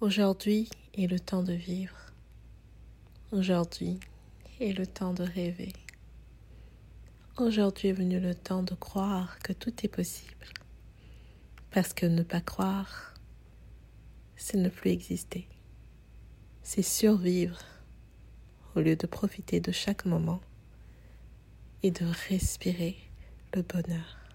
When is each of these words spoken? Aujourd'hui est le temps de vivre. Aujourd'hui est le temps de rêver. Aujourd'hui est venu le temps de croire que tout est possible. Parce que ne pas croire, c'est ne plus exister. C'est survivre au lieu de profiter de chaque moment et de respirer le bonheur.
Aujourd'hui 0.00 0.70
est 0.94 1.08
le 1.08 1.20
temps 1.20 1.42
de 1.42 1.52
vivre. 1.52 1.94
Aujourd'hui 3.32 4.00
est 4.58 4.72
le 4.72 4.86
temps 4.86 5.12
de 5.12 5.22
rêver. 5.22 5.74
Aujourd'hui 7.36 7.90
est 7.90 7.92
venu 7.92 8.18
le 8.18 8.34
temps 8.34 8.62
de 8.62 8.72
croire 8.74 9.38
que 9.40 9.52
tout 9.52 9.74
est 9.84 9.94
possible. 9.94 10.46
Parce 11.70 11.92
que 11.92 12.06
ne 12.06 12.22
pas 12.22 12.40
croire, 12.40 13.12
c'est 14.36 14.56
ne 14.56 14.70
plus 14.70 14.90
exister. 14.90 15.46
C'est 16.62 16.80
survivre 16.80 17.58
au 18.76 18.80
lieu 18.80 18.96
de 18.96 19.06
profiter 19.06 19.60
de 19.60 19.70
chaque 19.70 20.06
moment 20.06 20.40
et 21.82 21.90
de 21.90 22.06
respirer 22.30 22.96
le 23.52 23.60
bonheur. 23.60 24.29